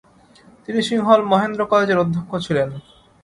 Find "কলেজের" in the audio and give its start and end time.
1.71-2.01